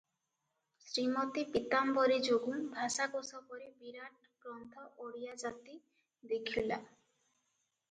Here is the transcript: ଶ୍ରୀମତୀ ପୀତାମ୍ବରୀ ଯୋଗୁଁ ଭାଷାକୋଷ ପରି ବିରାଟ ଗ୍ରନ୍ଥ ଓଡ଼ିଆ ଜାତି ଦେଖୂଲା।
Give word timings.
ଶ୍ରୀମତୀ 0.85 1.43
ପୀତାମ୍ବରୀ 1.55 2.17
ଯୋଗୁଁ 2.29 2.55
ଭାଷାକୋଷ 2.71 3.43
ପରି 3.51 3.69
ବିରାଟ 3.85 4.33
ଗ୍ରନ୍ଥ 4.47 4.89
ଓଡ଼ିଆ 5.07 5.37
ଜାତି 5.45 5.79
ଦେଖୂଲା। 6.35 6.83